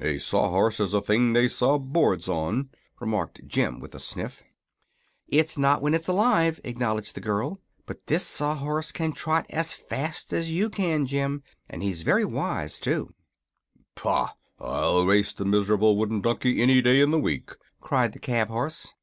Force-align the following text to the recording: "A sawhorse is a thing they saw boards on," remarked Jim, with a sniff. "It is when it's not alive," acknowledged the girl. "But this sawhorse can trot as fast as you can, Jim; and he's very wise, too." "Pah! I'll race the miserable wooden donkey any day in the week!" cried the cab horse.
"A 0.00 0.16
sawhorse 0.18 0.80
is 0.80 0.94
a 0.94 1.02
thing 1.02 1.34
they 1.34 1.46
saw 1.46 1.76
boards 1.76 2.26
on," 2.26 2.70
remarked 3.00 3.46
Jim, 3.46 3.80
with 3.80 3.94
a 3.94 3.98
sniff. 4.00 4.42
"It 5.28 5.50
is 5.50 5.58
when 5.58 5.92
it's 5.92 6.08
not 6.08 6.12
alive," 6.14 6.58
acknowledged 6.64 7.14
the 7.14 7.20
girl. 7.20 7.60
"But 7.84 8.06
this 8.06 8.24
sawhorse 8.26 8.92
can 8.92 9.12
trot 9.12 9.44
as 9.50 9.74
fast 9.74 10.32
as 10.32 10.50
you 10.50 10.70
can, 10.70 11.04
Jim; 11.04 11.42
and 11.68 11.82
he's 11.82 12.00
very 12.00 12.24
wise, 12.24 12.78
too." 12.78 13.12
"Pah! 13.94 14.30
I'll 14.58 15.04
race 15.04 15.34
the 15.34 15.44
miserable 15.44 15.98
wooden 15.98 16.22
donkey 16.22 16.62
any 16.62 16.80
day 16.80 17.02
in 17.02 17.10
the 17.10 17.18
week!" 17.18 17.50
cried 17.82 18.14
the 18.14 18.18
cab 18.20 18.48
horse. 18.48 18.94